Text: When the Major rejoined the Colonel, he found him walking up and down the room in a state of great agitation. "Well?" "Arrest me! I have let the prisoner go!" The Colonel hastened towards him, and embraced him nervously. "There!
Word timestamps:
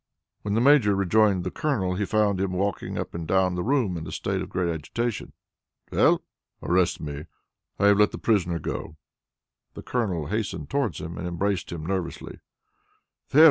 When 0.41 0.55
the 0.55 0.61
Major 0.61 0.95
rejoined 0.95 1.43
the 1.43 1.51
Colonel, 1.51 1.93
he 1.93 2.05
found 2.05 2.41
him 2.41 2.53
walking 2.53 2.97
up 2.97 3.13
and 3.13 3.27
down 3.27 3.53
the 3.53 3.61
room 3.61 3.97
in 3.97 4.07
a 4.07 4.11
state 4.11 4.41
of 4.41 4.49
great 4.49 4.67
agitation. 4.73 5.33
"Well?" 5.91 6.23
"Arrest 6.63 6.99
me! 6.99 7.25
I 7.77 7.85
have 7.85 7.99
let 7.99 8.09
the 8.09 8.17
prisoner 8.17 8.57
go!" 8.57 8.97
The 9.75 9.83
Colonel 9.83 10.25
hastened 10.25 10.71
towards 10.71 10.99
him, 11.01 11.19
and 11.19 11.27
embraced 11.27 11.71
him 11.71 11.85
nervously. 11.85 12.39
"There! 13.29 13.39